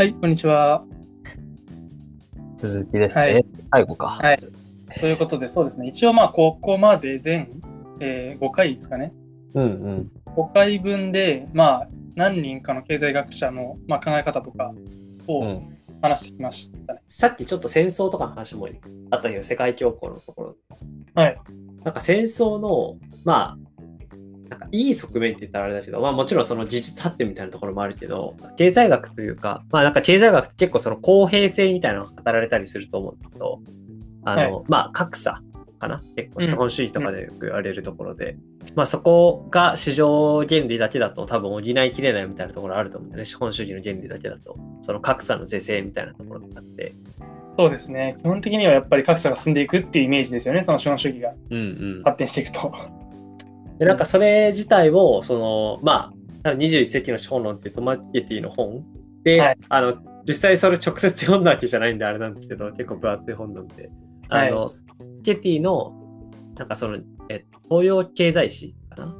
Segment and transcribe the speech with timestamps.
[0.00, 0.82] はい、こんにちは。
[2.56, 3.22] 続きですね。
[3.22, 4.06] はい最後か。
[4.08, 4.42] はい。
[4.98, 5.88] ということで、そうですね。
[5.88, 7.60] 一応、まあ、ここまで全、
[8.00, 9.12] えー5回ですかね。
[9.52, 10.10] うんうん。
[10.24, 14.72] 5回分で、まあ、何人かの経済学者の、まあ、考え方とか
[15.28, 15.76] うをん。
[16.00, 17.02] 話してきましたね。
[17.06, 18.70] さっきちょっと戦争とかの話も
[19.10, 20.56] あったけど、世界恐慌のところ。
[21.14, 21.38] はい。
[21.84, 23.69] なんか戦争の、まあ、
[24.50, 33.60] なんかいい側面って言ったらあれだけど、まあもちろんその技術発展みたいなところもあるけど、経済学というか、まあなんか経済学って結構その公平性みたいなのが語られたりすると思うんだけど、
[34.24, 35.40] あの、まあ格差
[35.78, 36.02] かな？
[36.16, 38.36] 結構資本主義とかでよく言われるところで、
[38.74, 43.24] まあそこが市場原理だけだと多分補いきれないみたいなところあると思うんだよね。
[43.24, 44.56] 資本主義の原理だけだと。
[44.82, 46.92] その格差の是正みたいなところとかって。
[47.56, 48.16] そうですね。
[48.18, 50.62] 基本的にはやっぱり格差が進んでいくっていうイメージですよね。
[50.62, 51.60] その資本主義がうんう
[52.00, 52.02] ん。
[52.04, 52.74] 発展していくと。
[53.80, 56.12] で、なんかそれ自体を、その、まあ、
[56.42, 58.84] 多分21世紀の資本論っていうトマケティの本
[59.24, 59.58] で、はい。
[59.70, 59.94] あの、
[60.28, 63.90] 実際それ直接読んだわけじゃないんであれなんですけど、結構分厚い本なんで、
[64.28, 64.68] あの、
[65.24, 65.94] ケティの、
[66.56, 66.98] なんかその、
[67.30, 69.16] え、東洋経済史かな？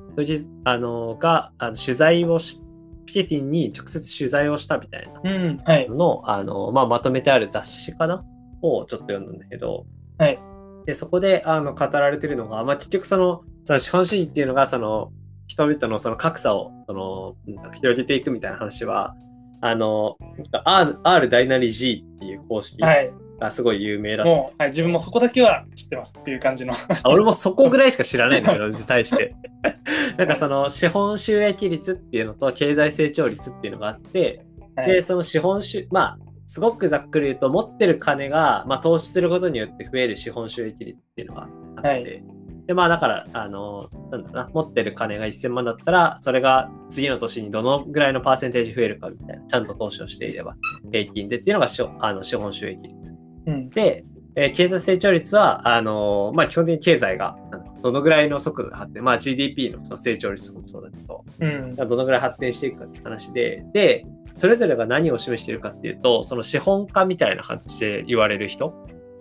[0.65, 2.63] あの、が、あの取材をし、
[3.07, 5.89] ピケティに直接取材をしたみたいなうん、はい。
[5.89, 8.23] のの、あの、まあ、まとめてある雑誌かな？
[8.61, 9.87] をちょっと読んだんだけど、
[10.19, 10.39] はい。
[10.85, 15.13] で、そこで、あの、語られてるのが、まあ、結局その、その資本主義っていうのが、その、
[15.47, 17.37] 人々のその格差を、その、
[17.75, 19.15] 広げていくみたいな話は、
[19.61, 20.17] あの、
[20.65, 23.13] R, R 大なり G っていう公式はい。
[23.39, 24.31] がすごい有名だった。
[24.31, 26.75] もう、はい、自分もそこだけは知ってますっていう感じの。
[26.75, 29.35] あ俺もそこぐらいしか知らないんだけど、 に対して。
[30.19, 34.45] なんかその資本収益率っていうのと経済成長率っていうのがあって、
[34.77, 42.40] はいで、その資本収、まあ、すごくざっくり言うと、持ってる金が、まあ、投資することによって増える資本収益率っていうのがあって、はい
[42.71, 50.55] で、まあ、だから、あの、なんだな、持ってる金が1000万だったら、それが次の年にどのぐらいのパーセンテージ増えるかみたいな、ちゃんと投資をしていれば、
[50.93, 53.17] 平均でっていうのがしょあの資本収益率。
[53.47, 53.71] うん。
[53.71, 54.05] で、
[54.37, 57.37] えー経済成長率は、あのーまあ、基本的に経済が
[57.83, 61.75] どのぐらいの速度で発展、まあ、GDP のその成長率もそうだけど、うん。
[61.75, 64.07] どのぐらい発展していくかって話で、で、
[64.37, 68.73] それぞれが何を示しているかっていうと、その資本家みたいな感じで言われる人、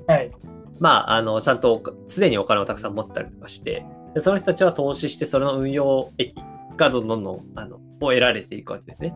[0.05, 0.31] はい。
[0.79, 6.35] まあ、あの、ちゃんとおすでにお金をたくさん持ったりとかして、でその人たちは投資して、その運用益
[6.77, 9.13] がどんどんどんあのを得られていくわけですね。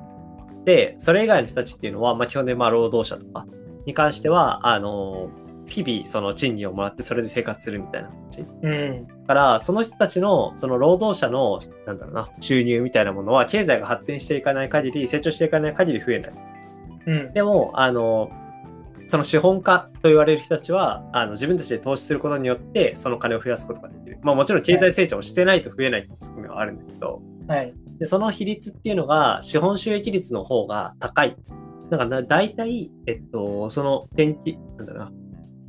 [0.65, 3.45] で、それ以外の人たちっていうのは、まあ、基本的にまあ労働者とか
[3.85, 5.29] に関しては、あの、
[5.67, 8.41] 日々その賃金をもらってそれで生活するみたいな感じ。
[8.41, 9.07] うん。
[9.07, 16.33] だから、その人たちの、その労働者の、なんだろうな、収入みたいなものは、経済が発展していかない限り、成長していかない限り増えない。
[17.07, 17.33] うん。
[17.33, 18.29] でも、あの、
[19.05, 24.19] その資本家と言われる人たちは、あの自分たちで投資することによって、その金を増やすことができる。
[24.21, 27.73] まあもちろん経済成長をしてないと増えないっていう側面はあるんだけど、はい。
[27.99, 31.35] でその比率っていうのが、資本収益率の方が高い。
[31.89, 35.11] なんかな、大体、えっと、その研究、なんだろうな、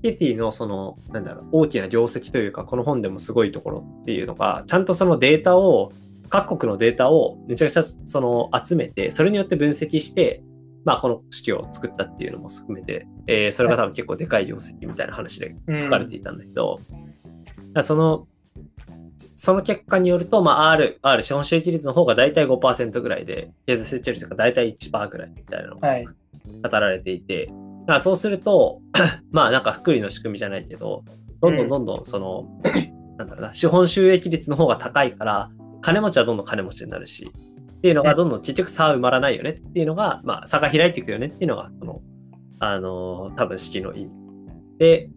[0.03, 5.93] ケティのその、なんだろう、大きな業績というか、この本でもすごいところっていうのが、ちゃんとそのデータを、
[6.29, 10.43] 各国のデータをめちゃくちゃその集めて、それによって分析して、
[10.85, 17.01] まあこの式を作ったっていうのも含めて、えーそれが多分結構でかい業績みたいな話でうん書かれていたんだけど、だか
[17.75, 18.27] らその、
[19.37, 26.05] その結果によると、まあ、R、R、資本収益率の方が大体5%ぐらいで、経済成長率が大体1%ぐらいみたいなのがはい。
[26.05, 28.81] 語られていて、だからそうすると、
[29.31, 31.05] まあなんか福利の仕組みじゃないけど、
[31.41, 32.49] どんどんどんどんその、
[33.17, 37.31] なんだろうな、資本収益率の方が高いから、金持ちはどんどん金持ちになるし、
[37.85, 42.01] っていうのがどんどん結局差は埋まらないよねっていうのが、まあ差が開いていくよねっていうのが、この、
[42.59, 44.11] あのー多分式の意味。
[44.79, 45.11] で、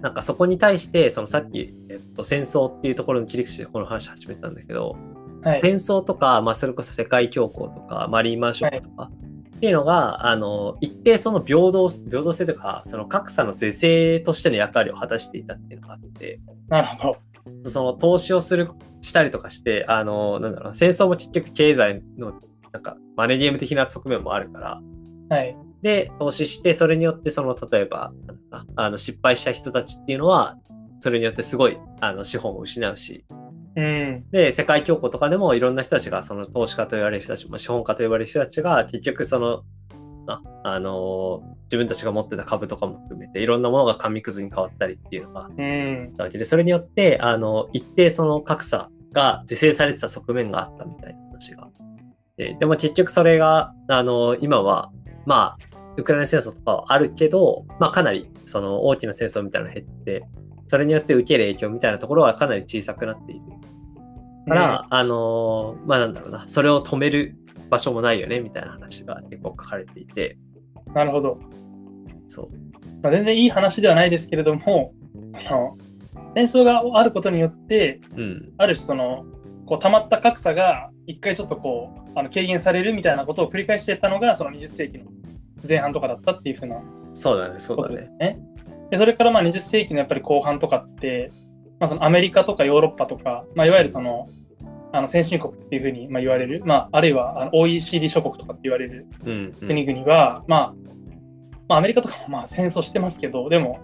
[0.00, 4.96] なんかそこに対して、そのさっき、えっと、戦争っていうところの切り口でこの話始めたんだけど、
[5.42, 5.60] はい。
[5.60, 9.10] 戦争とか、まあ、それこそ世界恐慌とか、マリーマンショックとか、
[9.56, 16.38] っていうのが、あの、一定その平等、平等性とか、その格差の是正としての役割を果たしていたっていうのがあって、
[16.68, 17.16] なるほど。
[17.64, 18.70] その投資をする、
[19.00, 22.40] したりとかして、あの、なんだろうな、戦争も結局経済の、
[22.72, 24.80] なんか、マネーゲーム的な側面もあるから、
[25.30, 25.56] はい。
[25.82, 28.12] で、投資して、それによって、その、例えば、
[28.76, 30.56] あの、失敗した人たちっていうのは、
[30.98, 33.24] それによってすごい、あの、資本を失うし、
[33.76, 34.24] うん。
[34.32, 39.62] で、世界恐慌とかでもいろんな人たちが、その投資家と言われる人たち、まあ、資本家と呼ばれる人たちが、結局その、
[40.28, 46.14] あ、あのー自分たちが持ってた株とかも含めて、いろんなものが紙くずに変わったりっていうのがあっうん。
[46.16, 51.68] たわけで、それによって、あの、一定その格差が是正されてた側面があったみたいな話が。
[52.38, 54.90] ででも結局それが、あの今は、
[55.26, 60.24] まあ、ウクライナ戦争とかはあるけど、まあかなりその大きな戦争みたいなのが減って、
[60.68, 63.40] それによって受ける影響みたいなところはかなり小さくなっている。
[64.46, 67.36] から、あのーまあなんだろうな、それを止める
[67.70, 70.38] 場所もないよねみたいな話が結構書かれていて、
[70.94, 71.38] なるほど。
[72.26, 72.48] そう。
[73.02, 74.92] まあ、全然いい話ではないですけれども、
[75.46, 75.78] その
[76.34, 78.52] 戦争があることによって、うん。
[78.58, 79.24] ある種その、
[79.66, 85.04] こう溜まった格差が一回ちょっとこうあの軽減されるみたいなことを繰り返していったのがその20世紀の
[85.66, 86.80] 前半とかだったっていうふうな
[87.12, 87.88] そうだね、そうだ。
[87.90, 88.38] ね。
[88.90, 91.30] でそれからまあ20世紀のやっぱり後半とかって、
[91.78, 94.28] まあ、そのアメリカとかヨーロッパとか、まあ、いわゆるその
[94.92, 99.06] あの先進国っていうふうにまあ言われる、まあ、あるいはあの OECD 諸国とかって言われる。
[99.60, 100.74] 国々は、まあ、
[101.68, 103.80] まあアメリカとかもまあ戦争してますけどでも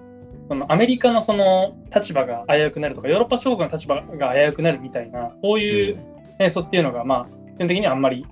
[0.49, 5.99] そのアメリカのその立場が危うくなるとかヨーロッパ諸国の立場が危うくなるみたいなそういう
[6.39, 8.27] 戦争っていうのがまあ基本的にはあんまり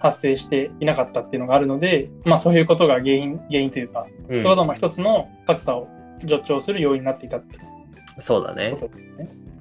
[0.00, 5.88] 発生していなかったっていうのがあるので、まあ、そういうことが原因原因というか、うんそういうことも一つの格差を
[6.20, 7.62] 助長する要因になっていたっていう
[8.20, 8.76] そうだね。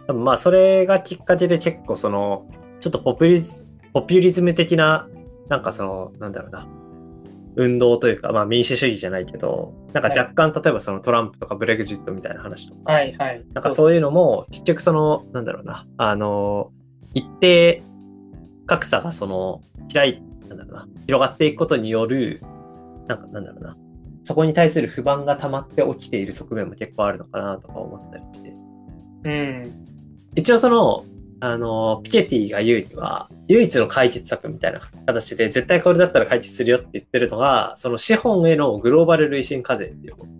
[0.07, 2.49] 多分まあそれがきっかけで結構その
[2.79, 5.07] ちょっとポピュリズポピュリズム的な
[5.49, 6.67] なんかそのなんだろうな。
[7.59, 13.43] 運動というかまあ民主主義じゃないけどなんか若干例えばそのトランプとかブレグジットみたいな話とかはいはい。
[13.53, 15.87] なんかそういうのも結局そのなんだろうな。
[15.97, 16.71] あの
[17.15, 17.81] 一定
[18.67, 20.87] 格差がその開いなんだろうな。
[21.07, 22.41] 広がっていくことによる
[23.07, 23.75] なんかなんだろうな。
[24.21, 28.53] そこに対する不満が溜まって起きている側面も結構あるのかなとか思ったりして。
[29.23, 29.86] うん。
[30.37, 31.03] 一応その、
[31.39, 40.31] あの、ピケティが言うには、唯一の解決策みたいな形で、絶対これだったら解決するよって言ってるのが、その資本へのグローバル累進課税っていうもの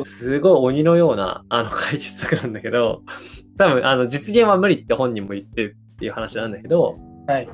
[0.00, 3.02] ですごい鬼のようなあの解決策なんだけど、
[3.58, 7.48] 多分あの実現は無理って本人も言ってるっていう話なんだけど、はい。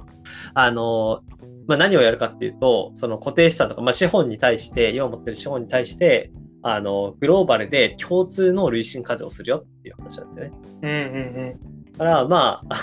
[0.55, 1.23] あの、
[1.67, 6.31] まあ、何をやるかっていうと、その固定資産とか、まあ、資本に対して、今持ってる資本に対して、
[6.63, 10.59] あの、グローバルで共通の累進課税をするよっていう話なんだよね。
[10.83, 12.79] うんうんだから、まあ、あ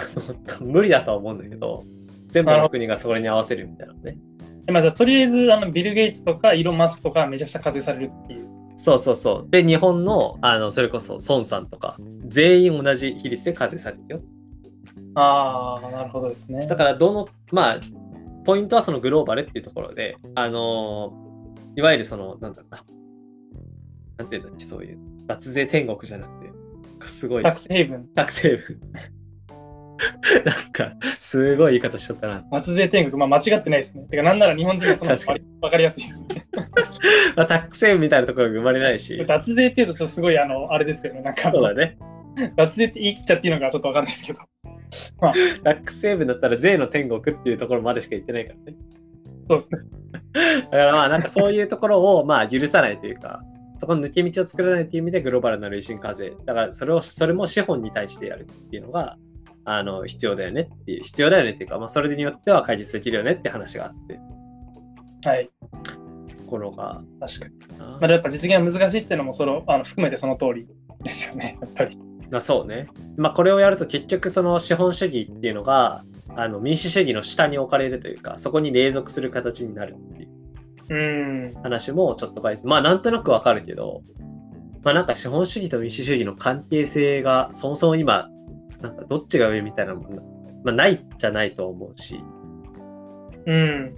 [0.62, 1.84] の無理だとは思うんだけど、
[2.28, 4.18] 全部の国がそれに合わせるみたいなのね。
[4.42, 4.66] うん。
[4.66, 8.48] でまあ、じゃあとりあえずあのビル・ゲイツとかイーロン・マスクとかめちゃくちゃ課税されるっていう。
[8.76, 9.50] そうそうそう。
[9.50, 11.98] で、日本の、あの、それこそ孫さんとか、
[12.28, 14.22] 全員同じ比率で課税されるよ。
[15.16, 16.68] ああ、なるほどですね。
[16.68, 17.78] だから、どの、まあ、
[18.46, 21.14] ポイントはそのグローバルっていうところで、あの
[21.76, 22.84] いわゆるその、なんだろうな、
[24.20, 26.52] なんていうんだっけ、そういう、脱税天国じゃなくて、
[27.08, 28.80] すごい、タックスヘイブン、タクセーブ。
[30.46, 32.46] なんか、すごい言い方しちゃったな。
[32.52, 34.04] 脱税天国、まあ間違ってないですね。
[34.10, 36.46] てか、なんなら日本人がその確かにわかりやすいですね。
[37.36, 41.98] まあ、タックセーブみたいなところが生まれないし、 脱税っていうと、ちょっとすごい、あの、あれですけどね、なんか、そうだね。
[42.56, 44.40] 脱税って言い切っちゃっていいのかちょっとわかんないですけど。
[45.64, 48.78] タックセーブだったら税の天国っていうところまでしか言ってないからね。
[49.50, 49.80] そうですね。
[50.64, 53.42] だからまあなんかそういうところをまあ許さないというか、
[53.80, 56.34] そこの抜け道を作らないという意味でグローバルな累進課税。
[56.46, 59.18] だからそれを、それも資本に対してやるっていうのが、
[59.64, 64.20] あの、必要だよねっていう、必要だよねっていうか、まあそれによっては解決できるよねって話があって、
[65.28, 65.50] はい。
[66.38, 67.54] ところが、確かに。
[67.80, 70.68] ままあ、やっぱ実現が難しいっていうのも、その、あの含めてその通り
[71.02, 71.98] ですよね、やっぱり。
[72.34, 72.88] あそうね。
[73.16, 76.04] まあこれをやると結局その資本主義っていうのが、
[76.36, 80.30] あの民主主義の下に置かれるというか、そこに隷属する形になるっていう。
[81.62, 84.02] 話もちょっと書いて、まあなんとなくわかるけど、
[84.84, 88.30] まあなんか資本主義と民主主義の関係性がそもそも今、
[88.82, 90.22] なんかどっちが上みたいなもんな、
[90.64, 92.24] まあないじゃないと思うし、
[93.46, 93.96] うん。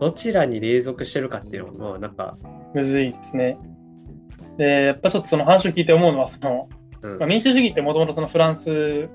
[0.00, 2.36] どちらに隷属してるかっていうのも、まあなんか、
[2.74, 3.58] むずいですね。
[4.58, 6.68] で、やっぱちょっとその話を聞いて思うのは、その、
[7.02, 7.18] うん。
[7.18, 9.08] まあ、民主主義ってもともとそのフランス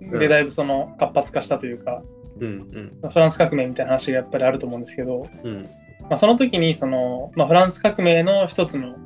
[0.00, 2.02] でだいぶその活発化したというか、
[2.40, 3.10] うんうん。
[3.10, 5.68] フランス革命みたいな話がやっぱりあると思うんですけど、うん
[6.02, 8.96] まあ、その時にその、まあ、フランス革命の一つの、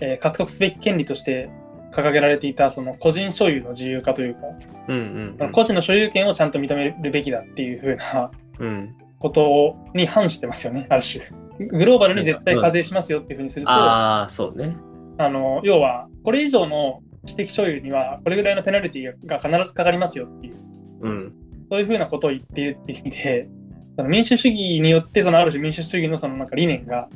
[0.00, 1.50] えー獲得すべき権利として
[1.92, 4.40] 掲げられていたその個人所有の自由化というか、
[4.88, 11.24] うんうん個人の所有権をちゃんと認めるべきだっていうふうなうんことに反してますよね、ある種。
[11.58, 14.76] グローバルに絶対課税しますよっていうふうにすると、ああ、そうね。
[15.18, 20.56] あの要はこれ以上の私的所有にはこれぐらいのペナルティが必ずかかりますよっていう、
[21.00, 21.34] うん。
[21.70, 23.48] そういうふうなことを言っているっていう意味で、
[23.96, 27.08] その民主主義によってそのある種民主主義のそのなんか理念が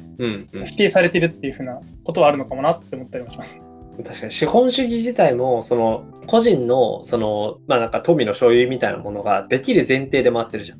[0.64, 3.60] 否定されてるっていうふうなことはあるのかもなって思ったりもします。
[4.02, 10.78] 確かに資本主義自体もその個人のそのまあなんか富の所有みたいなものができる前提で回ってるじゃん。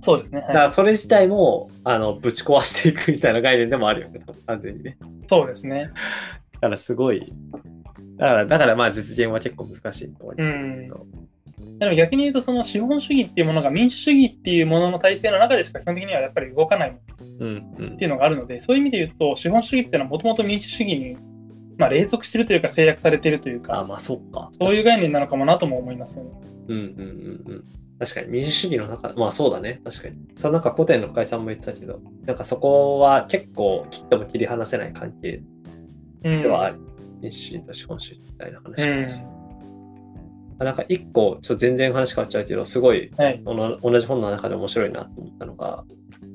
[0.00, 0.40] そうですね。
[0.40, 4.98] だかはい、らそれ自体もあのぶち壊していくみたいな概念でもあるよね、完全にね。
[5.28, 5.90] そうですね。
[6.54, 7.32] だからすごい。
[8.18, 10.34] だから、だからまあ実現は結構難しいと思う。
[10.38, 10.92] うん。
[11.78, 16.94] でも逆に言うと、その資本主義っていうものが民主主義っていうものの体制の中でしか基本的にはやっぱり動かないっ
[17.40, 21.16] うんうんていうのがあるので、そういう意味で言うと、資本主義っていうのはもともと民主主義に、
[21.78, 24.48] まあ、隷属してるというか制約されてるというあ、か、まあそっか。
[24.52, 26.30] そういう概念なのかもなとも思いますよね。
[26.68, 27.64] うんうんうんうん。
[27.98, 30.16] 確かに民主主義の中、まあそうだね、確かに。
[30.36, 35.42] そのなんか古典の深井さんも言ってたけど、なんかそこは結構切っても切り離せない関係
[36.24, 36.80] うんではある。
[37.20, 38.88] 民主主義と資本主義みたいな話。
[38.88, 39.41] うん。
[40.64, 43.40] なんか一個、ちょっと全然話変わっちゃうけど、すごいはい。
[43.44, 45.84] その同じ本の中で面白いなと思ったのが、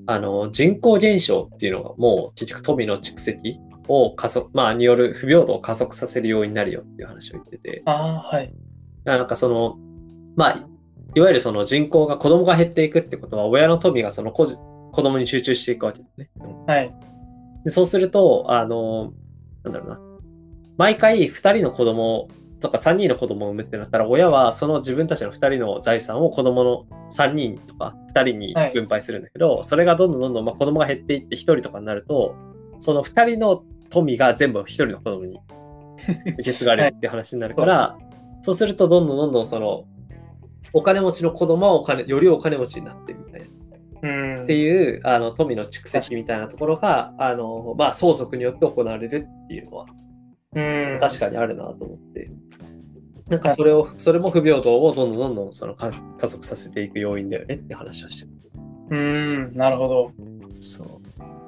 [0.05, 8.53] あの人口減少っていうのがもう結局富の蓄積を加速、まあ、による不平等を加速させる要因になるよっていう話を言ってて、ああ、はい。
[9.03, 9.77] なんかその、
[10.36, 10.67] まあ、
[11.15, 16.29] いわゆるその人口が子供が減っていくってことは、親の富がその子じ子供に集中していくわけですね。
[16.65, 16.93] はい。
[17.63, 19.13] でそうすると、あの、
[19.63, 20.00] なんだろうな。
[20.77, 22.27] 毎回2人の子供
[22.59, 32.35] とか3人の子供を産むってなったら、親はその自分たちの2人の財産を子供の3人とか2人にはい分配するんだけど、それがどんどんどんどん、まあ、子供が減っていって1人とかになると、
[32.79, 35.39] その2人の富が全部1人の子供に
[36.33, 37.97] 受け継がれるって話になるから、
[38.41, 39.85] そうするとどんどんどんどんその、
[40.73, 43.47] お金持ちの子供はお金、よりお金持ちになってるみたいな。
[44.01, 44.07] う
[44.41, 44.43] ん。
[44.43, 49.85] っていうあの富の蓄積みたいなところがあの、まあ、相続によって行われるっていうのは
[50.55, 50.99] うん。
[50.99, 52.31] 確かにあるなと思って、
[53.29, 58.31] なんかそれをそれも不平等をどんどんどんどんその加加速させていく要因だよねって話をしてる。
[58.89, 59.57] うん。
[59.57, 60.12] なるほど。
[60.60, 60.88] そう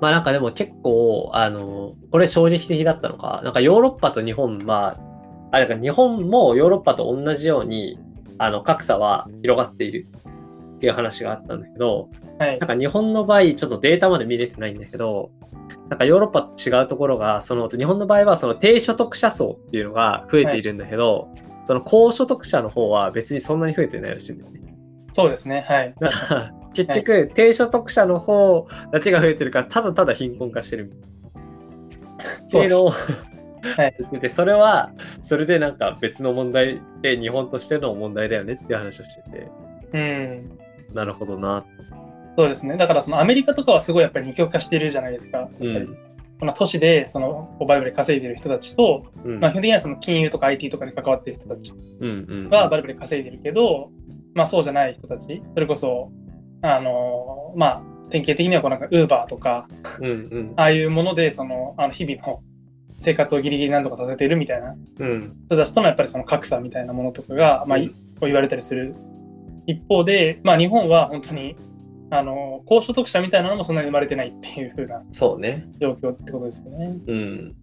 [0.01, 4.98] まあなんかでも結構あのこれ衝撃的だったのかなんかヨーロッパと日本は
[5.51, 8.00] あだから日本もヨーロッパと同じように
[8.38, 10.07] あの格差は広がっている
[10.77, 12.09] っていう話があったんだけど、
[12.39, 12.67] はいなん。
[12.67, 15.29] か日本の場合、ちょっとデータまで見れてないんだけど、
[15.89, 21.27] なんかヨーロッパと違うところが、その日本の場合はその低所得者層っていうのが増えているんだけど、
[21.69, 24.59] その高所得者の方は別にそんなに増えてないらしいんだよね。
[25.13, 25.63] そうですね。
[25.69, 25.93] はい。
[25.99, 30.91] だから結局、低所得者の方だけが増えてるから、ただただ貧困化してる
[32.47, 32.97] そういうのをは
[33.85, 39.47] いで、それは、それでなんか別の問題で、日本としての問題だよねっていう話をしてて、
[39.93, 40.59] うん。
[40.95, 41.63] なるほどな。
[42.35, 42.77] そうですね。
[42.77, 45.47] だからそのアメリカとかはすごいやっぱり二極化しているじゃないですか。
[45.59, 45.97] うん。
[46.39, 49.39] この都市でそのこうバイブルで稼いでる人たちと、うん。
[49.39, 51.74] まあ、基本的にはその金融とか IT とかに関わっている人たち。
[52.50, 53.91] はバイブルで稼いでるけど、
[54.34, 56.12] まあそうじゃない人たち、それこそ、
[56.62, 59.67] あのまあ典型的にはこうなんか Uber とか、
[60.00, 60.53] うんうん。
[60.55, 62.41] ああいうものでそのあの日々の
[62.98, 65.36] 生活をギリギリなんとかさせているみたいなうん。
[65.48, 67.86] 人たちとのやっぱりその格差みたいなものとかが、まあ、こ
[68.22, 68.96] う言われたりする
[69.67, 71.55] 一方で、まあ、日本は本当に
[72.11, 75.67] あの高所得者みたいなのもそんなに生まれてないっていう風なそうね。
[75.79, 76.97] 状況ってことですよね。
[77.07, 77.55] うん。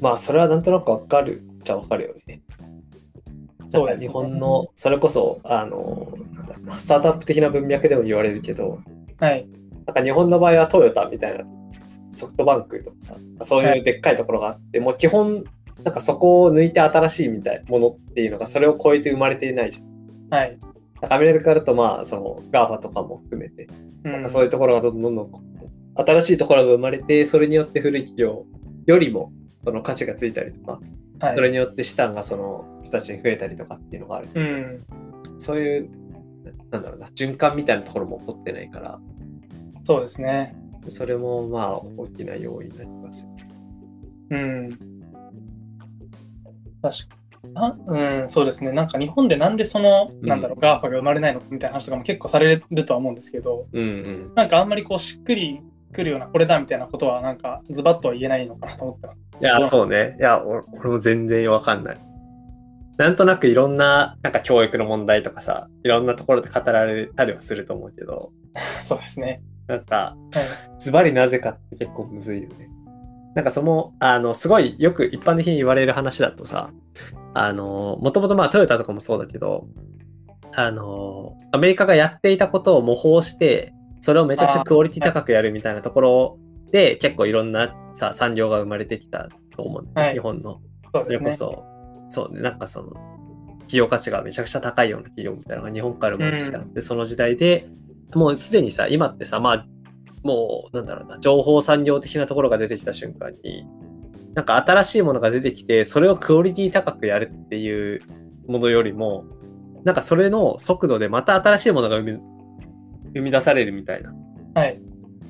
[0.00, 2.42] まあ、それはなんとなくわかるじゃわかるよね。
[3.70, 8.80] そうで日本の、それこそ、あの、なんだスタートアップ的な文脈でも言われるけど、
[9.18, 9.46] はい。
[9.86, 11.44] なんか日本の場合はトヨタみたいな、
[12.10, 15.44] ソフトバンクとかさ、そういうでっかいところがあって、もう基本、
[15.82, 20.34] なんかそこを抜いて新しいみたいなものっていうのが、それを超えて生まれていないじゃん。
[20.34, 20.58] はい。
[21.02, 23.68] アメリカだと、まあ、その、 GAFA とかも含めて、
[24.04, 25.42] うんなんかそういうところがどんどんどんどん
[25.96, 28.46] 新しいところが生まれて、それによって古い企業
[28.86, 29.32] よりも
[29.64, 34.28] その価値がついたりとか、はいそれによって資産がその人たちに増えたりとかっていうのがある。
[34.34, 34.84] うん。
[35.38, 35.90] そういう、
[36.70, 39.00] なんだろうな、循環みたいなところも起こってないから、
[39.82, 40.54] そうですね。
[40.86, 43.28] それもまあ大きな要因になります。
[44.30, 44.78] うん。
[46.80, 48.72] 確かあうん、そうですね。
[48.72, 54.32] なんか日本でなんでその、うんなんだろう、 GAFA が生まれないのかみたいな話とかも結構されるとは思うんですけど、うんうん。
[54.34, 55.60] なんかあんまりこうしっくり
[55.92, 59.18] くるような、これだみたいなことは、なんかズバッとは言えないのかなと思ってます。
[59.40, 60.16] いやう、んそうね。
[60.18, 61.98] いや、俺俺も全然わかんない。
[62.98, 68.32] なんとなくいろんな、なんか教育の問題とかさ、いろんなところで語られたりはすると思うけど、
[68.82, 69.40] そうですね。
[69.68, 70.40] なんか、は
[70.76, 70.80] い。
[70.80, 72.68] ズバリなぜかって結構むずいよね。
[73.34, 76.70] なんかその、あの、すごいよく一般的に言われる話だとさ、
[77.44, 79.68] あの、もともとまあトヨタとかもそうだけど、
[80.54, 86.38] あの、アメリカがやっていたことを模倣して、それをめちゃくちゃクオリティ高くやるみたいなところ
[86.72, 90.60] で、結構いろんなさ、産業が生まれてきたと思うね、はい日本の。
[91.04, 91.64] それこそ、
[92.08, 92.92] そうね、なんかその、
[93.68, 96.58] 企業価値がめちゃくちゃ高いような企業みたいなのが日本から生まれてきた。
[96.58, 97.68] うで、その時代で、
[98.14, 99.66] もうすでにさ、今ってさ、まあ、
[100.22, 103.66] もう、なんだろうな、情報産業的なところが出てきた瞬間に、
[104.38, 108.02] なんか新しいものが出てきて、それをクオリティ高くやるっていう
[108.46, 109.24] ものよりも、
[109.82, 112.18] なんかそれの速度でまた新しいものが生み
[113.14, 114.14] 生み出されるみたいな。
[114.54, 114.80] はい。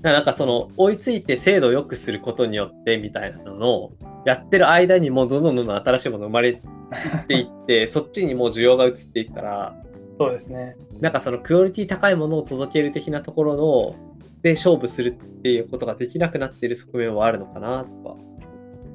[0.02, 3.92] なんかその追いついて精度を良くすることによってみたいなのを
[4.26, 6.60] やってる間にもうどんどんどんどん新しいもの生まれ
[7.26, 9.74] ていって そっちにもう需要が移っていくから
[10.18, 10.76] そうですね。
[11.00, 13.94] なんかそのクオリティ高いものを届ける的なところの
[14.42, 18.27] で勝負するっていうことができなくなっている側面はあるのかなとか。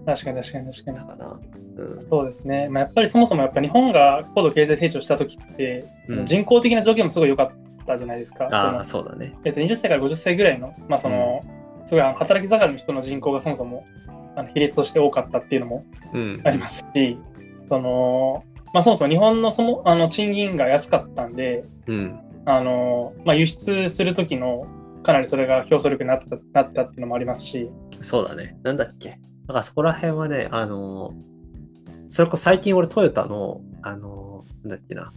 [0.06, 1.06] 確かに確かに確かにだ。
[1.06, 1.40] から、
[1.78, 2.68] うん、そうですね。
[2.70, 7.52] まあ、やっぱりそもそもやっぱ日本が高度経済成長した時って、うん人口的な条件もすごい良かっ
[7.86, 8.48] たじゃないですか。
[8.52, 9.34] ああ、そうだね。
[9.46, 11.42] えっと、20歳から50歳ぐらいの、まあその
[11.86, 13.86] すごいあの働き盛りの人の人口がそもそも
[14.36, 16.42] あの比率として多かったっていうのもうん。
[16.44, 17.18] ありますし、
[17.70, 18.44] その
[18.74, 22.20] まあ、そもそも日本のそもあの賃金が安かったんで、うん。
[22.46, 24.68] あのまあ、輸出する時の
[25.04, 27.70] かなりそれが競争力になったなったっていうのもありますし、
[28.02, 28.58] そうだね。
[28.64, 29.18] なんだっけ？
[29.48, 31.14] だからそこら辺はね、あの、
[32.10, 35.12] それこそ最近俺トヨタの、あの、なんだっけな。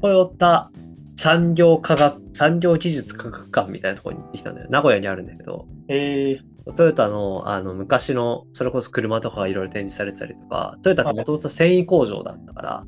[0.00, 0.70] トヨタ
[1.16, 4.68] 産業科学、産業技術科学館みたいなところに行ってきたんだよ。
[4.70, 6.38] 名古屋にあるんだけど、え
[6.76, 12.84] トヨタのあの昔の、それこそ車とかがいろいろ展示されてたりとか、トヨタってもともと繊維工場だったから、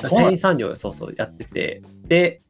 [0.00, 2.42] 繊維産業をそうそうやってて、で、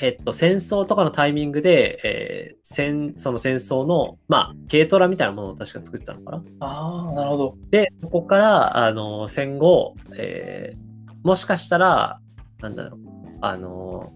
[0.00, 6.42] えっと、戦争とかのタイミングで、えー戦その戦争の、まあ、軽トラみたいなものを確か作ってたのかな。
[6.60, 7.54] ああ、なるほど。
[7.70, 10.88] で、そこから、あの、戦後、えー
[11.24, 12.20] もしかしたら、
[12.60, 13.00] なんだろう、
[13.40, 14.12] あの、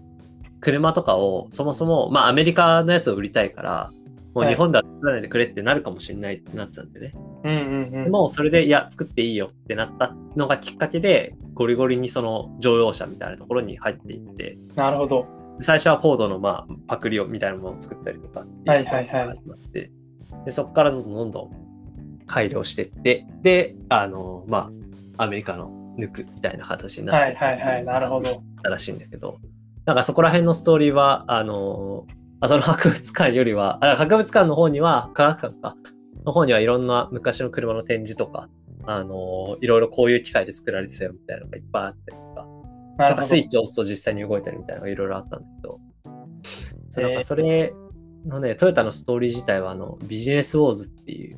[0.61, 3.91] 車とかを、そもそも、まあ、アメリカのやつを売りたいから、
[4.33, 7.11] もうはい日本では作らないでくれってなるかもしれないってなってたんでね。
[7.43, 8.11] うんうんうん。
[8.11, 15.27] もうそれで、いや、作っていいよってなったのがきっかけで、ゴリゴリにその乗用車みたいなところに入っていって、なるほど。
[15.59, 19.91] 最初はコードのまあパクリをみたいなものを作ったりとかっていうところから始まって、
[20.45, 21.63] でそこからどんどんどんどん
[22.25, 24.71] 改良していって、で、あの、ま
[25.17, 27.85] あ、アメリカの抜くみたいな形になってはいはいはい。
[27.85, 28.43] なるほど。
[28.63, 29.39] たらしいんだけど、
[29.85, 32.05] なんかそこら辺のストーリーは、あの、
[32.39, 35.75] あその博物館よりは、あ博物館の方には、科学館か、
[36.25, 38.49] の方にはいろんな昔の車の展示とか、
[38.85, 42.47] あの、いろいろこういう機械で作られてたよみたいなのがいっぱいあったりとか、
[42.97, 45.79] なんかスイッチを押すと実際に動いたりみたいなのがいろいろあったんだけど、
[46.89, 47.73] そうなんかそれ
[48.25, 51.37] のね、トヨタのストーリー自体はあのビジネスウォーズっていう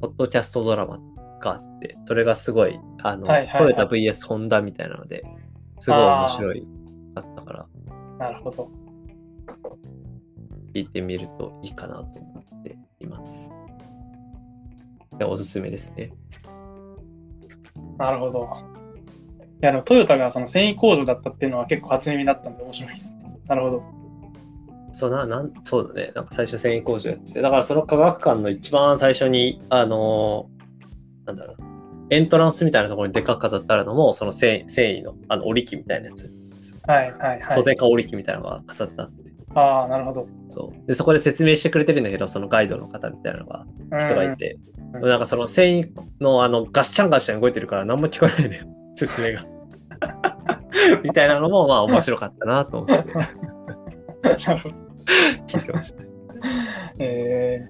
[0.00, 0.98] ポッドキャストドラマ
[1.40, 5.22] があって、それがすごい、あの、はいはいはいトヨタ VS ホンダみたいなので、
[5.78, 6.66] すごい面白い
[7.14, 7.66] かったから、
[8.18, 8.68] なるほど。
[10.74, 13.52] 聞いてみるといいかなと思っています。
[15.18, 16.12] でおすすめですね。
[17.98, 18.69] なるほど。
[19.62, 23.38] いや、でもトヨタがその繊維工場だったっていうのは結構初耳だったんで面白いですね。
[23.46, 23.82] なるほど。
[24.92, 26.12] そうな、なん、そうだね。
[26.14, 30.60] なんか最初繊維工場やってて、だからその科学館の一番最初に、あのー
[31.26, 31.68] なんだろうな、
[32.10, 36.32] エントランスみたいなところにでっかく飾ってあるのも、その繊維繊維の、あの、織り機みたいなやつ、
[36.86, 37.42] はいはいはい。
[37.48, 40.26] 袖か織り機みたいなのが飾ってあって、ああ、なるほど。
[40.48, 40.86] そう。
[40.86, 43.66] で、そこで説明してくれてるんだけど、そのガイドの方みたいなのが、
[44.04, 44.70] 人がいて、うん
[45.02, 45.88] なんかその繊維
[46.20, 48.66] の、あの、ガッシャンガッシャン動いてるから何も聞こえないのよ、
[49.06, 49.46] 説明が。
[51.02, 53.12] みたいなのも、まあ面白かったなと思って
[54.46, 54.74] なるほど。
[55.46, 56.02] 聞いてました。
[56.98, 57.66] え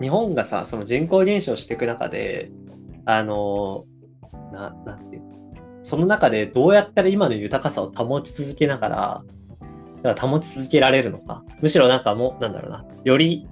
[0.00, 2.50] 日本がさ、その人口減少していく中で、
[3.04, 3.84] あの、
[4.52, 5.28] な、なんていうの？
[5.82, 9.22] その中でどうやったら今の豊かさを保ち続けながら、
[10.02, 11.44] だから保ち続けられるのか。
[11.60, 13.46] むしろなんかもう、なんだろうな、より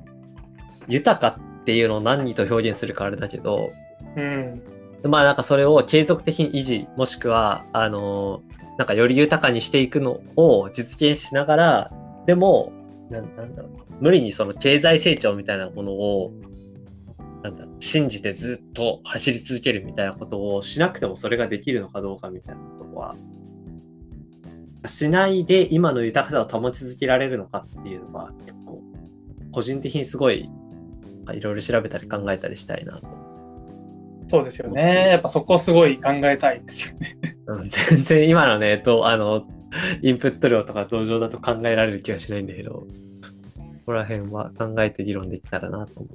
[0.88, 4.77] 豊かっていうのを何と表現するかあれだけど、ーうん。
[5.04, 8.42] まあなんかそれを継続的に維持、もしくは、あの
[8.78, 11.92] なんかより豊かにしていくのを実現しながら、
[12.26, 12.72] でも、
[13.10, 16.32] なんなんだろう、無理にその経済成長みたいなものを、
[17.42, 23.16] なんだろう、信じてずっと走り続けるみたいなことをしなくてもそれができるのかどうかみたいなことは、
[24.86, 28.82] しないで今の豊かさを保ち続けられるのかっていうのは結構、
[29.52, 30.48] 個人的にすごい、
[31.32, 33.27] いろいろ調べたり考えたりしたいなと。
[34.28, 35.08] そうですよね。
[35.08, 37.16] やっぱそこすごい考えたいですよね。
[37.46, 39.46] うん 全然今のね、とあの、
[40.02, 42.86] インプット量とか同情だと考えられる気はしないんだけど、こ
[43.86, 46.08] こら辺は考えて議論できたらなと思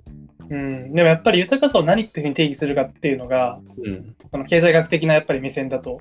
[0.49, 0.93] うん。
[0.93, 3.89] でもやっぱり豊かさを何っていうふうに定義するかっていうのが、う。
[3.89, 4.15] うん。
[4.31, 5.99] その経済学的なやっぱり目線だと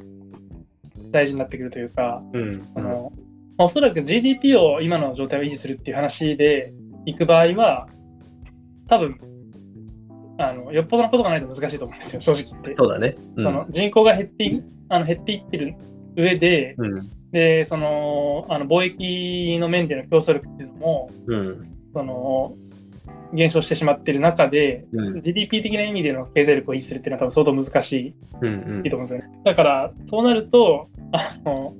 [1.11, 2.62] 大事になってくるというか、うん。
[2.75, 3.12] あの
[3.57, 6.75] まあおそらく GDP を今の状態を維持するっていう話で
[7.07, 7.88] いく場合は、
[8.88, 9.18] 多分
[10.38, 12.73] あのよっぽどのことがないと難しいと思うんですよ、正直言って。
[12.73, 13.16] そうだね。
[13.37, 13.45] うん。
[13.45, 15.75] その人口が減っていあの減っていってる
[16.16, 17.11] 上で、うん。
[17.31, 21.68] でそのあの貿易の面での競争力っていうのもうん。
[21.92, 22.55] その
[23.35, 25.23] 減少してしまっている中で、うん。
[25.23, 28.83] GDP 的な意味での経済力を維持するっていうのは多分相当難しいうん。
[28.85, 29.40] いいと思うんですよね。
[29.45, 31.75] だから、そうなると、あの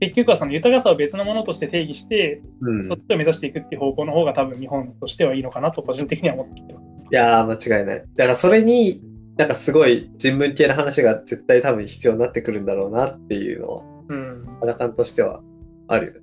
[0.00, 2.84] 結局はその豊かさを別のものとして定義して、うん。
[2.84, 6.93] そっちを目指していくっていう方向の方が多分日本としてはいいのかなと個人的には思っています。
[7.10, 8.04] いやー、間違いない。
[8.16, 9.02] だからそれに、
[9.36, 14.46] なんかすごい人文系の話が絶対多分必要になってくるんだろうなっていうのは、うん。
[14.60, 15.42] 肌感としては
[15.88, 16.20] あるよね。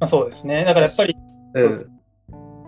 [0.00, 0.64] まあ、そうですね。
[0.64, 1.14] だからやっぱり、
[1.54, 1.91] うん。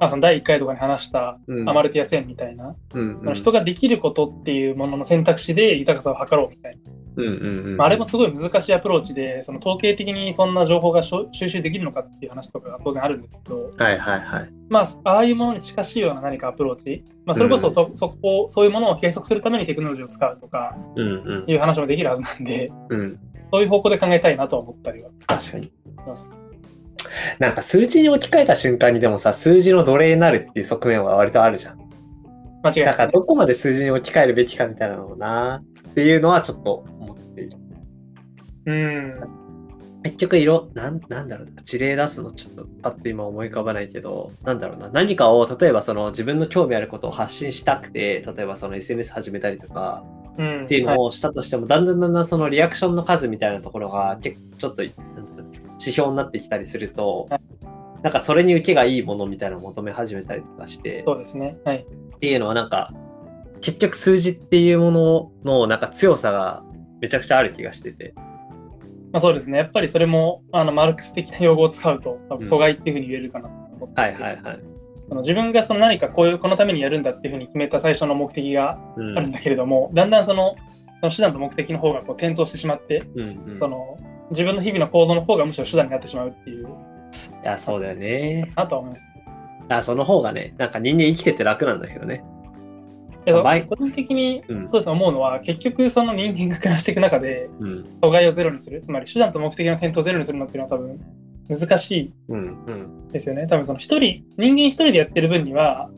[0.05, 6.93] まあ、その第1回とかに話したうんアマルティア線みたいな、うん人ができることっていうものの選択肢で豊かさを図ろうみたいな。
[7.17, 14.53] うんうんうんまあ、あれもすごい難しいアプローチで、その統計的にそんな情報が収集できるのかっていう話とかが当然あるんですけど、はいはいはい。
[14.69, 23.19] まあ、ああいうものに近しいような何かアプローチ、まあ、それこそそ,、そこそういうものを計測するためにテクノロジーを使うとかうんうんいう話もできるはずなんで、うん。
[23.53, 25.64] そういう方向で考えたいなとは思ったりは確かに。
[25.64, 25.73] し
[26.07, 26.44] ます。
[27.38, 31.79] なんか数字に置き換えた瞬間にでもさ、数字の奴隷になるっていう側面は割とあるじゃん。
[32.62, 32.85] 間違いない。
[32.87, 37.57] だからどこまで数字に置き換えるべきかみたいなのをなっていうのはちょっと思っている。
[38.66, 39.14] うん。
[40.05, 50.05] 結局色、なんなんだろうな、事例出すのちょっとパッと今思い浮かばないけど、なんだろうな、何かを例えばその自分の興味あることを発信したくて、例えばその SNS 始めたりとか
[50.37, 54.83] うん、っていうはいのをしたとしても、だんだんだんだんそのリアクションの数みたいなところが結構ちょっと
[55.81, 57.41] 指標になってきたりするとは、
[58.03, 61.57] なんかそれに受けがいいものみたいなのを求め始めたりとかして、そうですね。
[61.65, 61.87] はい。
[62.17, 62.93] っていうのはなんか
[63.61, 66.63] 結局数字っていうもののなんか強さが
[67.01, 68.15] めちゃくちゃある気がしてて。
[69.13, 69.59] まあ、そうですね。
[69.59, 74.61] やっぱりそれもあのマルクス的な用語を使うと、多分阻害っていうふうに言えるかなと思って、はいはいはい。
[75.09, 80.57] その自分がその何かこういうこのためにやるんだっていうふうに決めた最初の目的がうんあるんだけれども、だんだんその
[81.01, 83.97] その手段と目的の方がこう転倒してしまって、うんうんその
[84.31, 88.53] 自分の日々の行動の方がむしろ手段になってしまうっていういや、そうだよね。
[88.57, 89.05] なとは思います。
[89.69, 92.25] あその方がね、なんか人間生きてて楽なんだけどね。
[93.25, 97.85] けど前個人的にうんそうですね思うのは、結局その人間が暮らしていく中でうん。
[98.03, 101.01] 阻害をゼロにする、つまり手段と目的の転倒をゼロにするのっていうのは多分
[101.49, 102.65] 難しいうん。
[102.65, 103.09] うん。
[103.09, 103.47] ですよね。
[103.47, 105.91] 多分その一人、人間一人でやってる分には、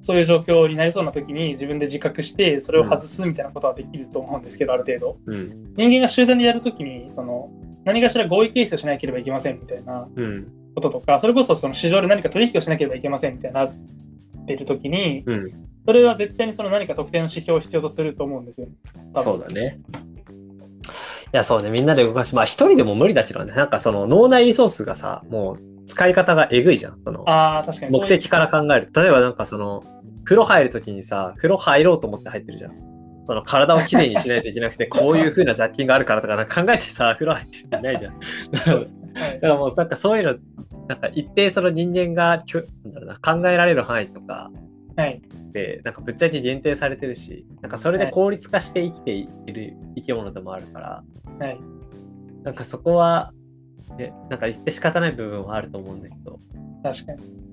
[0.00, 5.18] そういう状況になりそうな時に自分で自覚して、それを外すみたいなことはできると思うんですけど、ある程度。
[5.26, 5.74] うん。
[5.76, 7.50] 人間が集団でやるときに、その、
[7.84, 10.52] 何かしら合意形成をしなければいけませんみたいなうん。
[10.74, 13.72] こととか、それこそその市場で何か取引をしなければいけませんみたいになっ
[14.46, 15.50] ているときに、うん。
[15.86, 18.68] それは絶対にその何か特定の指標を必要とすると思うんですよ。
[19.16, 19.80] そうだね。
[21.32, 21.70] いや、そうね。
[21.70, 23.54] みんなで動かし、まあ一人でも無理だけどね。
[23.54, 27.00] なんかその脳内リソースがさ、もう使い方がえぐいじゃん。
[27.04, 27.98] そのああ、確かに。
[27.98, 29.00] 目的から考えると。
[29.00, 29.84] 例えばなんかその、
[30.24, 32.72] 風呂入るときにさ、風呂入ろうと思って入ってるじゃん。
[33.24, 38.18] その体をきれいにしないといけなくて、 こういう風な雑菌があるからとかなんか考えてさ、風呂入ってる人いないじゃん。
[38.18, 40.34] だからもうなんかそういうの、
[40.88, 44.50] なんか一定その人間がきょなんだろうな考えられる範囲とか
[44.96, 45.20] はい。
[45.52, 51.04] で、なんかぶっちゃけ限定されてるし、なんかそれで効率化して生きている生き物でもあるから、
[51.38, 51.60] はい。
[52.42, 53.32] なんかそこは、
[53.96, 56.38] ね、なんか言って仕方ない部分はあると思うんだけど、
[56.82, 57.46] 確かに。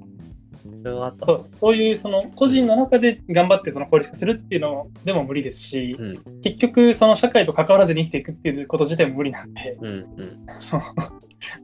[0.84, 10.46] それはあったそうそういうその個人の中で頑張ってその効率化するっていうのでも無理ですし、うん、結局その社会と関わらずに生きていくっていうこと自体も無理なんで、うん、うん。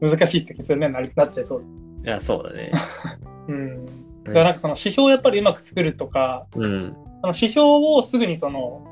[0.00, 1.64] 難しいって結論になっちゃいそう。
[2.04, 2.72] いや、そうだね。
[3.48, 3.86] うん。
[4.24, 8.86] だからなんかその指標をやっぱりうまく作るとか、うん、その指標をすぐにその、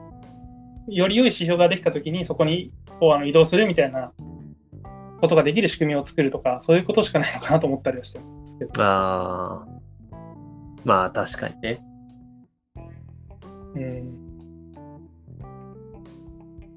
[0.88, 4.11] より良い指標ができたときにそこにこうあの移動するみたいな
[5.20, 8.83] ことができる仕組みを作るとか、そういうことしかないのかなと思ったりはしてるんですけど。
[8.83, 9.66] ああ。
[10.85, 11.81] まあ確かにね。
[13.74, 14.28] うん。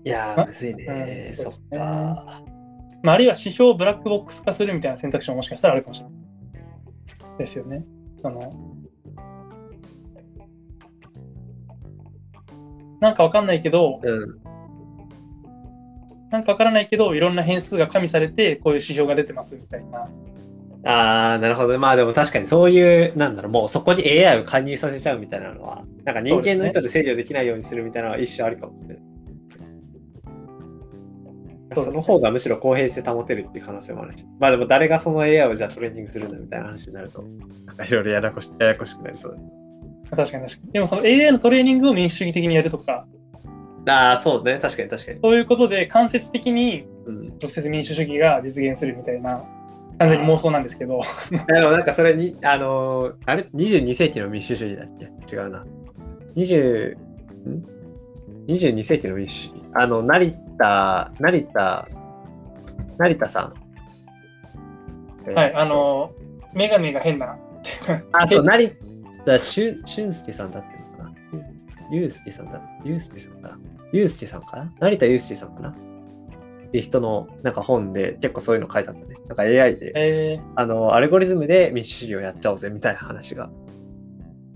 [0.03, 1.27] いやあー、むずいね。
[1.29, 2.43] うんそっか。
[3.03, 6.17] まあ、あるいは指標をブラックボックス化するみたいな選択肢ももしかしたらあるかもしれない。
[7.39, 7.83] ですよね。
[8.21, 8.53] その
[12.99, 14.39] なんかわかんないけど、うん。
[16.31, 20.09] なんかわからないけど、いろんな変数が加味されて、こういう指標が出てますみたいな。
[20.83, 21.77] ああ、なるほど。
[21.77, 28.97] まあでも確かにそういう、なんだろう、もうそこに AI を介入させちゃうみたいなのは、なんか人間の人で制御できないようにするみたいなのは一種あるかもしれない。
[31.73, 34.25] そねその方がむしろ公平性保てるっていう可能性もあるし。
[34.39, 37.23] まあでも誰がその AI をじゃあトレーニングするんだみたいな話になると、
[37.65, 39.39] なんかいろいろややこしややこしくなりそう
[40.09, 40.71] 確かに確かに。
[40.73, 43.05] でもその AI のトレーニングを民主主義的にやるとか、だ。
[43.87, 44.59] ああ、そうね。
[44.59, 45.19] 確かに確かに。
[45.21, 47.27] そういうことで間接的にうん。
[47.41, 49.43] 直接民主主義が実現するみたいな、
[49.97, 51.01] 完全に妄想なんですけど、
[51.47, 55.35] でもなんかそれに、あのーあれ ?22 世紀の民主主義だっけ？
[55.35, 55.65] 違うな。
[56.35, 57.65] 20、ん
[58.47, 59.63] ?22 世紀の民主主義？
[59.73, 61.87] あの、成田、成田、
[62.97, 63.53] 成田さ
[65.27, 65.33] ん。
[65.33, 66.11] はい、あの、
[66.53, 67.37] メガネが変な。
[68.13, 68.71] あ、そう、成
[69.25, 71.11] 田俊俊介さんだっていうのかな。
[71.91, 72.61] ゆうすけさんだ。
[72.83, 73.59] ゆうすけさんかな。
[73.91, 74.71] ゆうすけさんかな？
[74.79, 75.69] 成田ゆうすけさんかな？
[75.69, 75.73] っ
[76.71, 79.15] ていう人のなんか本で結構そういうの書いてあったね。
[79.27, 83.49] なんか AI で、えあの、アルゴリズムで民主主義をやっちゃおうぜみたいな話が。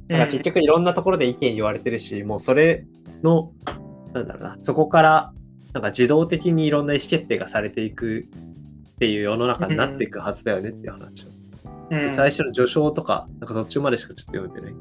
[0.08, 2.86] ーなんか結局いろんなところで意見言われてるし、もうそれ
[3.24, 3.52] の、
[4.14, 5.34] なんだろうな、そこから
[5.74, 8.28] なんか自動的にいろんな意思決定がされていく
[8.94, 11.30] っていう世の中になっていくはずだよねっていう話を。
[11.30, 11.36] うん
[12.02, 14.76] 最初の序章とか、なんか途中までしかちょっと読めてない。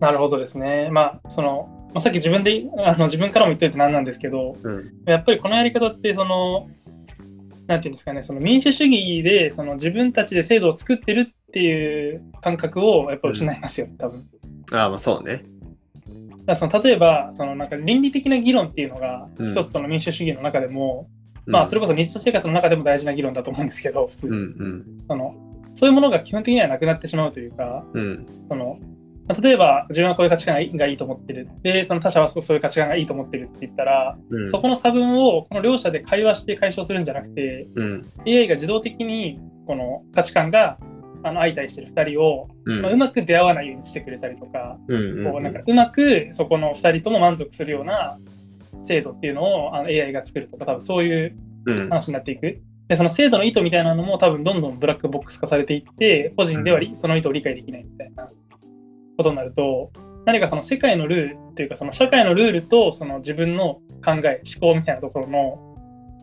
[0.00, 0.88] なるほどですね。
[0.90, 4.92] まあ、その、まあ、さっき自分で、あの自分からも言っておいてなんなんですけど、うん。
[5.06, 6.68] やっぱりこのやり方って、その、
[7.66, 14.26] なんていうんですかね、その民主主義でその自分たちで制度を作ってるっていう感覚をやっぱ失いますよ、多分。
[14.72, 15.44] ああ、まあそうね。
[16.46, 21.08] だその例えば、そのなんか倫理的な議論っていうのが、うん一つその民主主義の中でも、
[21.44, 25.34] まあそれこそ日常生活の中でも大事な議論だと思うんですけど、普通に、うんうんその
[25.74, 28.97] そういうものが基本的にはなくなってしまうというか、うんそのまあ
[29.42, 31.48] 例えば自分はこういう価値観がいいと思ってる。
[31.62, 38.12] で、その他者はそういう価値観がいいと思ってるって言ったら、うんそこの差分をこの両者で会話して解消するんじゃなくて、うん。
[38.26, 40.78] AI が自動的にこの価値観が
[41.22, 48.18] あの相対してる2人を、うんまあ、うまく出会わないようにしてくれたりとか、うこうなんかうまくそこの2人とも満足するような
[48.82, 51.36] 制度っていうのをあの AI が作るとか、多分そういう
[51.66, 52.62] うん話になっていく。
[52.88, 58.30] で、その制度の意図みたいなのも多分どんどんブラックボックス化されていって、個人ではりその意図を理解できないみたいな
[59.18, 59.90] ことになると、
[60.24, 65.68] 何かその世界のルールっていうか、その社会のルールとその自分の考え、思考みたいなところの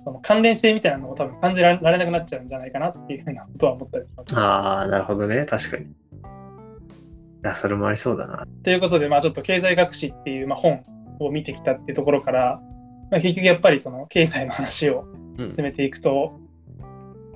[0.05, 4.37] その関連性みたいなのを多分感じられなくなっちゃうんじゃないかなっていうふうなことは思ったりします。
[4.37, 5.45] ああ、なるほどね。
[5.45, 5.85] 確かに。
[5.85, 5.87] い
[7.43, 8.45] や、それもありそうだな。
[8.63, 10.83] ということで、まあ、ちょっと経済学史っていう、まあ、本
[11.19, 12.61] を見てきたっていうところから、
[13.09, 15.05] まあ、結局やっぱりその経済の話を
[15.37, 16.39] うん進めていくと、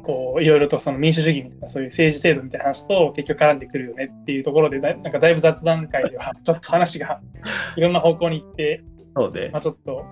[0.10, 7.22] こういろいろとその民主主義みたいなそういう政治制度みたいな話と結局絡んでくるよねっていうところでだなんかだいぶ雑談会では ちょっと話が
[7.78, 8.82] いろんな方向に行って、
[9.15, 9.62] そうでまあ、。
[9.62, 10.04] ちょっと、は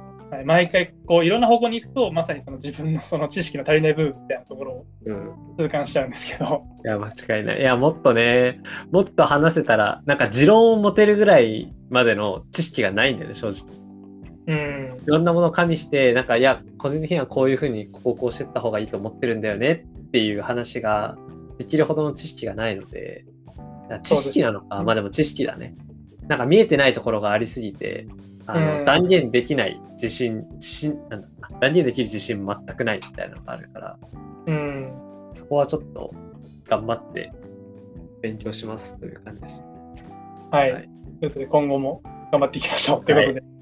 [0.41, 5.31] い毎回こういろんな方向に行くとまさにその自分のその知識の足りない部分みたいなところをうん。
[5.57, 7.07] 痛感しちゃうんですけど、いや、間
[7.38, 7.62] 違いない。
[7.62, 8.60] いや、もっとね、
[8.91, 13.87] もっと話せたら、なんか持論を持てるぐらいまでの知識がないんだよね、正直。
[14.47, 21.17] うん、いろんなものを加味して、なんか、いや、個人的にはこういうふうに、ここをこうしてった方がいいと思ってるんだよねっていう話が
[21.57, 23.25] できるほどの知識がないので、
[24.03, 25.75] 知識なのか、まあでも知識だね。
[26.27, 28.07] なんか見えてないところがありすぎて、
[28.45, 28.86] あの、うん。
[28.86, 31.27] 断言できない自信、自信、なんだ
[31.60, 33.97] 断言できる自信全くないみたいなのがあるから、
[34.47, 34.93] うん、
[35.33, 36.13] そこはちょっと
[36.67, 37.31] 頑張って
[38.21, 39.63] 勉強しますという感じです。
[40.51, 40.71] はい。
[40.71, 40.89] はい。
[41.19, 43.05] ということで今後も頑張っていきましょう。
[43.05, 43.57] ということで、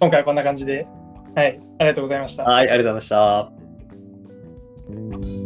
[0.00, 0.86] 今回はこんな感じで、
[1.34, 2.44] はい、ありがとうございました。
[2.44, 3.52] はい、ありがとうござい
[5.10, 5.39] ました。